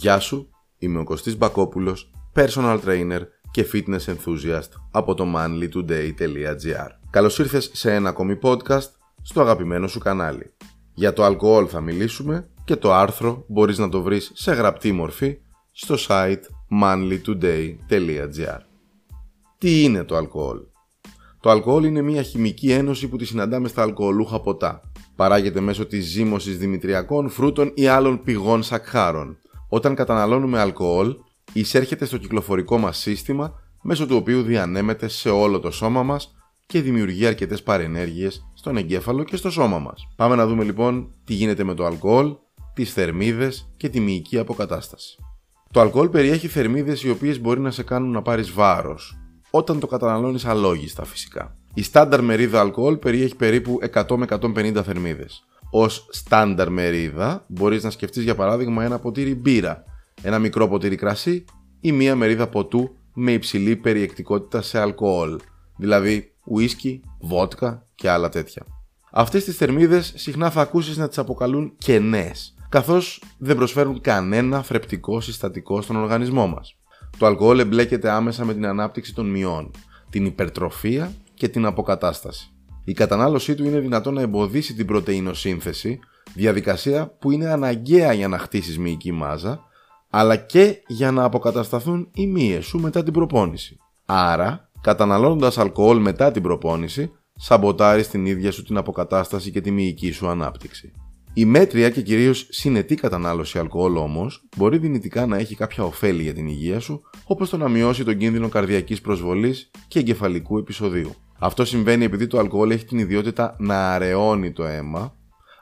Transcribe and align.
Γεια 0.00 0.18
σου, 0.18 0.48
είμαι 0.78 0.98
ο 0.98 1.04
Κωστής 1.04 1.36
Μπακόπουλος, 1.36 2.10
personal 2.34 2.80
trainer 2.86 3.20
και 3.50 3.66
fitness 3.72 4.04
enthusiast 4.06 4.68
από 4.90 5.14
το 5.14 5.24
manlytoday.gr 5.36 6.88
Καλώς 7.10 7.38
ήρθες 7.38 7.70
σε 7.72 7.94
ένα 7.94 8.08
ακόμη 8.08 8.38
podcast 8.42 8.88
στο 9.22 9.40
αγαπημένο 9.40 9.86
σου 9.86 9.98
κανάλι. 9.98 10.52
Για 10.94 11.12
το 11.12 11.24
αλκοόλ 11.24 11.66
θα 11.68 11.80
μιλήσουμε 11.80 12.48
και 12.64 12.76
το 12.76 12.92
άρθρο 12.92 13.44
μπορείς 13.48 13.78
να 13.78 13.88
το 13.88 14.02
βρεις 14.02 14.30
σε 14.34 14.52
γραπτή 14.52 14.92
μορφή 14.92 15.38
στο 15.72 15.94
site 16.08 16.42
manlytoday.gr 16.82 18.58
Τι 19.58 19.82
είναι 19.82 20.04
το 20.04 20.16
αλκοόλ; 20.16 20.58
Το 21.40 21.50
αλκοόλ 21.50 21.84
είναι 21.84 22.02
μια 22.02 22.22
χημική 22.22 22.72
ένωση 22.72 23.08
που 23.08 23.16
τη 23.16 23.24
συναντάμε 23.24 23.68
στα 23.68 23.82
αλκοολούχα 23.82 24.40
ποτά. 24.40 24.80
Παράγεται 25.16 25.60
μέσω 25.60 25.86
της 25.86 26.04
ζύμωσης 26.06 26.58
δημητριακών, 26.58 27.28
φρούτων 27.28 27.72
ή 27.74 27.86
άλλων 27.86 28.22
πηγών 28.22 28.62
σακχάρων. 28.62 29.38
Όταν 29.72 29.94
καταναλώνουμε 29.94 30.58
αλκοόλ, 30.58 31.16
εισέρχεται 31.52 32.04
στο 32.04 32.16
κυκλοφορικό 32.16 32.78
μας 32.78 32.98
σύστημα 32.98 33.52
μέσω 33.82 34.06
του 34.06 34.16
οποίου 34.16 34.42
διανέμεται 34.42 35.08
σε 35.08 35.30
όλο 35.30 35.60
το 35.60 35.70
σώμα 35.70 36.02
μας 36.02 36.34
και 36.66 36.80
δημιουργεί 36.80 37.26
αρκετές 37.26 37.62
παρενέργειες 37.62 38.46
στον 38.54 38.76
εγκέφαλο 38.76 39.24
και 39.24 39.36
στο 39.36 39.50
σώμα 39.50 39.78
μας. 39.78 40.08
Πάμε 40.16 40.34
να 40.34 40.46
δούμε 40.46 40.64
λοιπόν 40.64 41.14
τι 41.24 41.34
γίνεται 41.34 41.64
με 41.64 41.74
το 41.74 41.86
αλκοόλ, 41.86 42.36
τις 42.74 42.92
θερμίδες 42.92 43.72
και 43.76 43.88
τη 43.88 44.00
μυϊκή 44.00 44.38
αποκατάσταση. 44.38 45.16
Το 45.72 45.80
αλκοόλ 45.80 46.08
περιέχει 46.08 46.48
θερμίδες 46.48 47.02
οι 47.02 47.10
οποίες 47.10 47.40
μπορεί 47.40 47.60
να 47.60 47.70
σε 47.70 47.82
κάνουν 47.82 48.10
να 48.10 48.22
πάρεις 48.22 48.52
βάρος, 48.52 49.18
όταν 49.50 49.80
το 49.80 49.86
καταναλώνεις 49.86 50.44
αλόγιστα 50.44 51.04
φυσικά. 51.04 51.56
Η 51.74 51.82
στάνταρ 51.82 52.22
μερίδα 52.22 52.60
αλκοόλ 52.60 52.96
περιέχει 52.96 53.36
περίπου 53.36 53.78
100 53.92 54.16
με 54.16 54.26
150 54.30 54.82
θερμίδες. 54.84 55.44
Ω 55.70 55.88
στάνταρ 55.88 56.70
μερίδα 56.70 57.44
μπορείς 57.48 57.84
να 57.84 57.90
σκεφτείς 57.90 58.22
για 58.22 58.34
παράδειγμα 58.34 58.84
ένα 58.84 58.98
ποτήρι 58.98 59.34
μπύρα, 59.34 59.84
ένα 60.22 60.38
μικρό 60.38 60.68
ποτήρι 60.68 60.96
κρασί 60.96 61.44
ή 61.80 61.92
μία 61.92 62.16
μερίδα 62.16 62.46
ποτού 62.46 62.96
με 63.14 63.32
υψηλή 63.32 63.76
περιεκτικότητα 63.76 64.62
σε 64.62 64.78
αλκοόλ, 64.78 65.40
δηλαδή 65.76 66.32
ουίσκι, 66.44 67.00
βότκα 67.20 67.86
και 67.94 68.10
άλλα 68.10 68.28
τέτοια. 68.28 68.66
Αυτές 69.12 69.44
τις 69.44 69.56
θερμίδες 69.56 70.12
συχνά 70.16 70.50
θα 70.50 70.60
ακούσεις 70.60 70.96
να 70.96 71.08
τις 71.08 71.18
αποκαλούν 71.18 71.72
κενές, 71.78 72.54
καθώς 72.68 73.22
δεν 73.38 73.56
προσφέρουν 73.56 74.00
κανένα 74.00 74.62
θρεπτικό 74.62 75.20
συστατικό 75.20 75.82
στον 75.82 75.96
οργανισμό 75.96 76.46
μας. 76.46 76.76
Το 77.18 77.26
αλκοόλ 77.26 77.58
εμπλέκεται 77.58 78.10
άμεσα 78.10 78.44
με 78.44 78.54
την 78.54 78.66
ανάπτυξη 78.66 79.14
των 79.14 79.30
μειών, 79.30 79.70
την 80.10 80.24
υπερτροφία 80.24 81.12
και 81.34 81.48
την 81.48 81.66
αποκατάσταση. 81.66 82.52
Η 82.90 82.92
κατανάλωσή 82.92 83.54
του 83.54 83.64
είναι 83.64 83.78
δυνατόν 83.78 84.14
να 84.14 84.20
εμποδίσει 84.20 84.74
την 84.74 84.86
πρωτεϊνοσύνθεση, 84.86 85.98
διαδικασία 86.34 87.16
που 87.18 87.30
είναι 87.30 87.46
αναγκαία 87.46 88.12
για 88.12 88.28
να 88.28 88.38
χτίσεις 88.38 88.78
μυϊκή 88.78 89.12
μάζα, 89.12 89.60
αλλά 90.10 90.36
και 90.36 90.82
για 90.86 91.10
να 91.10 91.24
αποκατασταθούν 91.24 92.08
οι 92.14 92.26
μύες 92.26 92.64
σου 92.64 92.78
μετά 92.78 93.02
την 93.02 93.12
προπόνηση. 93.12 93.78
Άρα, 94.06 94.70
καταναλώνοντας 94.80 95.58
αλκοόλ 95.58 96.00
μετά 96.00 96.30
την 96.30 96.42
προπόνηση, 96.42 97.12
σαμποτάρεις 97.34 98.08
την 98.08 98.26
ίδια 98.26 98.52
σου 98.52 98.62
την 98.62 98.76
αποκατάσταση 98.76 99.50
και 99.50 99.60
τη 99.60 99.70
μυϊκή 99.70 100.10
σου 100.10 100.28
ανάπτυξη. 100.28 100.92
Η 101.34 101.44
μέτρια 101.44 101.90
και 101.90 102.02
κυρίως 102.02 102.46
συνετή 102.50 102.94
κατανάλωση 102.94 103.58
αλκοόλ 103.58 103.96
όμως 103.96 104.48
μπορεί 104.56 104.78
δυνητικά 104.78 105.26
να 105.26 105.36
έχει 105.36 105.54
κάποια 105.54 105.84
ωφέλη 105.84 106.22
για 106.22 106.34
την 106.34 106.46
υγεία 106.46 106.80
σου, 106.80 107.02
όπως 107.24 107.50
το 107.50 107.56
να 107.56 107.68
μειώσει 107.68 108.04
τον 108.04 108.16
κίνδυνο 108.16 108.48
καρδιακής 108.48 109.00
προσβολής 109.00 109.70
και 109.88 109.98
εγκεφαλικού 109.98 110.58
επεισοδίου. 110.58 111.14
Αυτό 111.40 111.64
συμβαίνει 111.64 112.04
επειδή 112.04 112.26
το 112.26 112.38
αλκοόλ 112.38 112.70
έχει 112.70 112.84
την 112.84 112.98
ιδιότητα 112.98 113.56
να 113.58 113.92
αραιώνει 113.92 114.52
το 114.52 114.64
αίμα, 114.64 115.14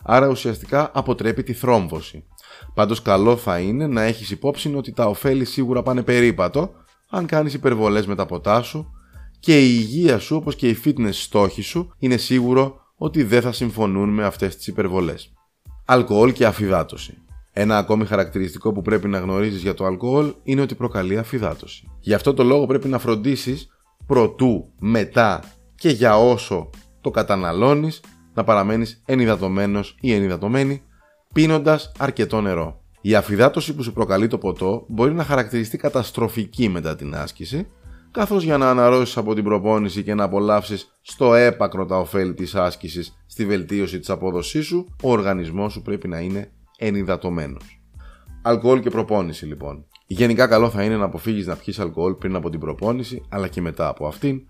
άρα 0.03 0.29
ουσιαστικά 0.29 0.91
αποτρέπει 0.95 1.43
τη 1.43 1.53
θρόμβωση. 1.53 2.25
Πάντως, 2.75 3.03
καλό 3.03 3.37
θα 3.37 3.59
είναι 3.59 3.87
να 3.87 4.03
έχεις 4.03 4.31
υπόψη 4.31 4.75
ότι 4.75 4.93
τα 4.93 5.07
ωφέλη 5.07 5.45
σίγουρα 5.45 5.83
πάνε 5.83 6.03
περίπατο 6.03 6.71
αν 7.11 7.27
κάνεις 7.27 7.55
υπερβολές 7.55 8.07
με 8.07 8.15
τα 8.15 8.27
ποτά 8.27 8.63
σου 8.63 8.93
και 9.41 9.67
η 9.67 9.77
υγεία 9.79 10.19
σου 10.19 10.37
όπως 10.37 10.57
και 10.57 10.69
οι 10.69 10.79
fitness 10.85 11.13
στόχοι 11.13 11.63
σου 11.63 11.95
είναι 11.99 12.17
σίγουρο 12.17 12.81
ότι 12.97 13.23
δεν 13.23 13.43
θα 13.43 13.53
συμφωνούν 13.53 14.09
με 14.09 14.25
αυτές 14.25 14.57
τις 14.57 14.67
υπερβολές 14.67 15.33
αλκοόλ 15.91 16.33
και 16.33 16.47
αφυδάτωση. 16.47 17.15
Ένα 17.53 17.79
ακόμη 17.79 18.05
χαρακτηριστικό 18.05 18.73
που 18.73 18.83
πρέπει 18.83 19.09
να 19.09 19.19
γνωρίζεις 19.19 19.63
για 19.63 19.75
το 19.75 19.85
αλκοόλ 19.85 20.35
είναι 20.43 20.61
ότι 20.61 20.75
προκαλεί 20.75 21.19
αφυδάτωση. 21.19 21.89
Γι' 22.01 22.15
αυτό 22.15 22.35
το 22.35 22.45
λόγο 22.45 22.67
πρέπει 22.67 22.89
να 22.89 22.99
φροντίσεις 22.99 23.69
προτού, 24.07 24.73
μετά 24.79 25.43
και 25.79 25.89
για 25.89 26.19
όσο 26.19 26.71
το 27.01 27.11
καταναλώνεις 27.11 28.01
να 28.35 28.45
παραμένεις 28.45 29.03
ενυδατωμένος 29.07 29.97
ή 30.01 30.13
ενυδατωμένη 30.13 30.83
πίνοντας 31.33 31.93
αρκετό 31.99 32.41
νερό. 32.41 32.81
Η 33.01 33.15
αφυδάτωση 33.15 33.75
που 33.75 33.83
σου 33.83 33.93
προκαλεί 33.93 34.27
το 34.27 34.39
ποτό 34.39 34.85
μπορεί 34.89 35.15
να 35.15 35.25
χαρακτηριστεί 35.25 35.77
καταστροφική 35.77 36.69
μετά 36.69 36.97
την 36.97 37.15
άσκηση 37.15 37.67
καθώς 38.11 38.43
για 38.43 38.59
να 38.59 38.71
αναρρώσεις 38.71 39.17
από 39.17 39.35
την 39.35 39.45
προπόνηση 39.45 40.03
και 40.03 40.15
να 40.15 40.25
απολαύσεις 40.25 40.99
στο 41.03 41.35
έπακρο 41.35 41.87
τα 41.87 41.99
ωφέλη 41.99 42.35
της 42.35 42.55
άσκησης 42.55 43.23
στη 43.27 43.47
βελτίωση 43.47 43.99
της 43.99 44.11
απόδοσής 44.11 44.67
σου, 44.67 44.95
ο 45.03 45.11
οργανισμός 45.11 45.73
σου 45.73 45.83
πρέπει 45.83 46.09
να 46.09 46.19
είναι 46.19 46.53
ενυδατωμένος. 46.79 47.81
Αλκοόλ 48.43 48.81
και 48.81 48.91
προπόνηση 48.91 49.47
λοιπόν. 49.47 49.85
Γενικά 50.07 50.47
καλό 50.47 50.71
θα 50.71 50.83
είναι 50.83 50.97
να 50.97 51.05
αποφύγεις 51.05 51.47
να 51.47 51.57
πιεις 51.57 51.79
αλκοόλ 51.79 52.13
πριν 52.15 52.35
από 52.35 52.51
την 52.51 52.61
προπόνηση 52.61 53.23
αλλά 53.29 53.49
και 53.49 53.61
μετά 53.61 53.89
από 53.89 54.07
αυτήν, 54.07 54.41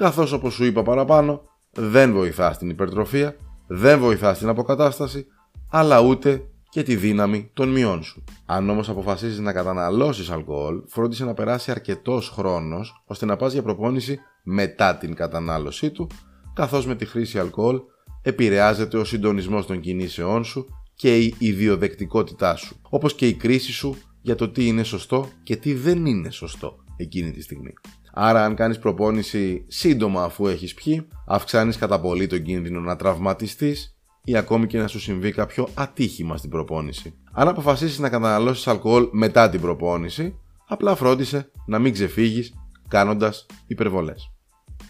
καθώς 0.00 0.32
όπως 0.32 0.54
σου 0.54 0.64
είπα 0.64 0.82
παραπάνω 0.82 1.42
δεν 1.72 2.12
βοηθά 2.12 2.52
στην 2.52 2.70
υπερτροφία, 2.70 3.36
δεν 3.66 3.98
βοηθά 3.98 4.34
στην 4.34 4.48
αποκατάσταση, 4.48 5.26
αλλά 5.70 6.00
ούτε 6.00 6.42
και 6.68 6.82
τη 6.82 6.96
δύναμη 6.96 7.50
των 7.54 7.68
μειών 7.68 8.02
σου. 8.02 8.24
Αν 8.46 8.70
όμως 8.70 8.88
αποφασίσει 8.88 9.40
να 9.40 9.52
καταναλώσεις 9.52 10.30
αλκοόλ, 10.30 10.82
φρόντισε 10.86 11.24
να 11.24 11.34
περάσει 11.34 11.70
αρκετός 11.70 12.28
χρόνος 12.28 13.02
ώστε 13.06 13.26
να 13.26 13.36
πας 13.36 13.52
για 13.52 13.62
προπόνηση 13.62 14.18
μετά 14.42 14.96
την 14.96 15.14
κατανάλωσή 15.14 15.90
του, 15.90 16.06
καθώς 16.54 16.86
με 16.86 16.94
τη 16.94 17.06
χρήση 17.06 17.38
αλκοόλ 17.38 17.80
επηρεάζεται 18.22 18.98
ο 18.98 19.04
συντονισμός 19.04 19.66
των 19.66 19.80
κινήσεών 19.80 20.44
σου 20.44 20.66
και 20.94 21.18
η 21.18 21.34
ιδιοδεκτικότητά 21.38 22.56
σου, 22.56 22.76
όπως 22.90 23.14
και 23.14 23.26
η 23.26 23.34
κρίση 23.34 23.72
σου 23.72 23.96
για 24.22 24.34
το 24.34 24.48
τι 24.48 24.66
είναι 24.66 24.82
σωστό 24.82 25.28
και 25.42 25.56
τι 25.56 25.74
δεν 25.74 26.06
είναι 26.06 26.30
σωστό 26.30 26.76
εκείνη 26.96 27.30
τη 27.30 27.42
στιγμή. 27.42 27.72
Άρα, 28.12 28.44
αν 28.44 28.54
κάνεις 28.54 28.78
προπόνηση 28.78 29.64
σύντομα 29.68 30.24
αφού 30.24 30.46
έχεις 30.46 30.74
πιει, 30.74 31.08
αυξάνεις 31.26 31.76
κατά 31.76 32.00
πολύ 32.00 32.26
τον 32.26 32.42
κίνδυνο 32.42 32.80
να 32.80 32.96
τραυματιστείς 32.96 33.96
ή 34.24 34.36
ακόμη 34.36 34.66
και 34.66 34.78
να 34.78 34.86
σου 34.86 35.00
συμβεί 35.00 35.32
κάποιο 35.32 35.68
ατύχημα 35.74 36.36
στην 36.36 36.50
προπόνηση. 36.50 37.14
Αν 37.32 37.48
αποφασίσεις 37.48 37.98
να 37.98 38.08
καταναλώσεις 38.08 38.66
αλκοόλ 38.66 39.08
μετά 39.12 39.50
την 39.50 39.60
προπόνηση, 39.60 40.38
απλά 40.68 40.94
φρόντισε 40.94 41.50
να 41.66 41.78
μην 41.78 41.92
ξεφύγεις 41.92 42.54
κάνοντας 42.88 43.46
υπερβολές. 43.66 44.32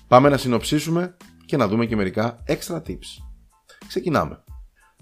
Πάμε 0.08 0.28
να 0.28 0.36
συνοψίσουμε 0.36 1.16
και 1.46 1.56
να 1.56 1.68
δούμε 1.68 1.86
και 1.86 1.96
μερικά 1.96 2.44
extra 2.46 2.76
tips. 2.76 3.22
Ξεκινάμε. 3.88 4.44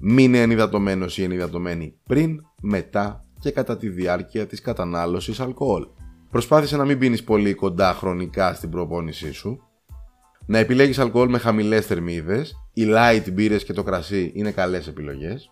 Μην 0.01 0.25
είναι 0.25 0.41
ενυδατωμένος 0.41 1.19
ή 1.19 1.23
ενυδατωμένη 1.23 1.99
πριν, 2.05 2.41
μετά 2.63 3.25
και 3.41 3.51
κατά 3.51 3.77
τη 3.77 3.89
διάρκεια 3.89 4.47
της 4.47 4.61
κατανάλωσης 4.61 5.41
αλκοόλ. 5.41 5.87
Προσπάθησε 6.31 6.77
να 6.77 6.85
μην 6.85 6.99
πίνεις 6.99 7.25
πολύ 7.25 7.55
κοντά 7.55 7.95
χρονικά 7.95 8.55
στην 8.55 8.71
προπόνησή 8.71 9.33
σου 9.33 9.63
να 10.51 10.59
επιλέγεις 10.59 10.99
αλκοόλ 10.99 11.31
με 11.31 11.39
χαμηλές 11.39 11.87
θερμίδες, 11.87 12.63
οι 12.73 12.85
light 12.87 13.33
μπύρες 13.33 13.65
και 13.65 13.73
το 13.73 13.83
κρασί 13.83 14.33
είναι 14.35 14.51
καλές 14.51 14.87
επιλογές. 14.87 15.51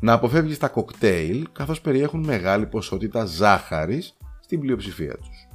Να 0.00 0.12
αποφεύγεις 0.12 0.58
τα 0.58 0.68
κοκτέιλ 0.68 1.46
καθώς 1.52 1.80
περιέχουν 1.80 2.24
μεγάλη 2.24 2.66
ποσότητα 2.66 3.24
ζάχαρης 3.24 4.16
στην 4.40 4.60
πλειοψηφία 4.60 5.16
τους. 5.16 5.48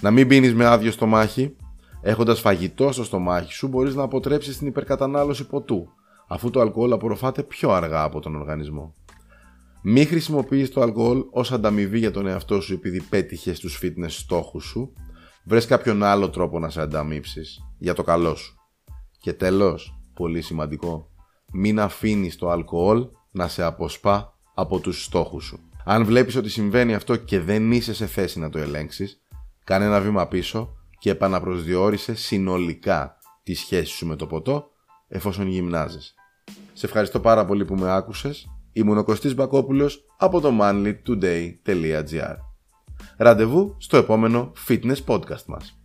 Να 0.00 0.10
μην 0.10 0.28
πίνεις 0.28 0.54
με 0.54 0.64
άδειο 0.64 0.90
στομάχι. 0.90 1.56
Έχοντας 2.02 2.40
φαγητό 2.40 2.92
στο 2.92 3.04
στομάχι 3.04 3.52
σου 3.52 3.68
μπορείς 3.68 3.94
να 3.94 4.02
αποτρέψεις 4.02 4.58
την 4.58 4.66
υπερκατανάλωση 4.66 5.46
ποτού, 5.46 5.88
αφού 6.28 6.50
το 6.50 6.60
αλκοόλ 6.60 6.92
απορροφάται 6.92 7.42
πιο 7.42 7.70
αργά 7.70 8.02
από 8.02 8.20
τον 8.20 8.36
οργανισμό. 8.36 8.94
Μην 9.82 10.06
χρησιμοποιείς 10.06 10.70
το 10.70 10.80
αλκοόλ 10.80 11.24
ως 11.30 11.52
ανταμοιβή 11.52 11.98
για 11.98 12.10
τον 12.10 12.26
εαυτό 12.26 12.60
σου 12.60 12.74
επειδή 12.74 13.00
πέτυχες 13.00 13.60
τους 13.60 13.80
fitness 13.82 14.08
στόχους 14.08 14.64
σου. 14.64 14.92
Βρες 15.44 15.66
κάποιον 15.66 16.02
άλλο 16.02 16.30
τρόπο 16.30 16.58
να 16.58 16.70
σε 16.70 16.80
ανταμείψεις 16.80 17.60
για 17.78 17.94
το 17.94 18.02
καλό 18.02 18.34
σου. 18.34 18.54
Και 19.20 19.32
τέλος, 19.32 19.98
πολύ 20.14 20.42
σημαντικό, 20.42 21.10
μην 21.52 21.80
αφήνεις 21.80 22.36
το 22.36 22.50
αλκοόλ 22.50 23.08
να 23.30 23.48
σε 23.48 23.62
αποσπά 23.62 24.38
από 24.54 24.80
τους 24.80 25.04
στόχους 25.04 25.44
σου. 25.44 25.58
Αν 25.84 26.04
βλέπεις 26.04 26.36
ότι 26.36 26.48
συμβαίνει 26.48 26.94
αυτό 26.94 27.16
και 27.16 27.40
δεν 27.40 27.72
είσαι 27.72 27.94
σε 27.94 28.06
θέση 28.06 28.38
να 28.38 28.50
το 28.50 28.58
ελέγξεις, 28.58 29.22
κάνε 29.64 29.84
ένα 29.84 30.00
βήμα 30.00 30.26
πίσω 30.26 30.76
και 30.98 31.10
επαναπροσδιορίσε 31.10 32.14
συνολικά 32.14 33.16
τη 33.42 33.54
σχέση 33.54 33.92
σου 33.92 34.06
με 34.06 34.16
το 34.16 34.26
ποτό 34.26 34.70
εφόσον 35.08 35.46
γυμνάζεσαι. 35.46 36.14
Σε 36.72 36.86
ευχαριστώ 36.86 37.20
πάρα 37.20 37.44
πολύ 37.44 37.64
που 37.64 37.74
με 37.74 37.92
άκουσες. 37.92 38.46
Ήμουν 38.76 38.98
ο 38.98 39.04
Κωστής 39.04 39.34
Μπακόπουλος 39.34 40.04
από 40.16 40.40
το 40.40 40.58
manlytoday.gr 40.60 42.36
Ραντεβού 43.16 43.76
στο 43.78 43.96
επόμενο 43.96 44.52
fitness 44.68 45.04
podcast 45.06 45.44
μας. 45.46 45.75